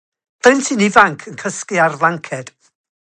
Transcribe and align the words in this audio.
plentyn 0.45 0.85
ifanc 0.87 1.21
yn 1.31 1.35
cysgu 1.43 1.77
ar 1.85 1.93
flanced. 2.01 2.47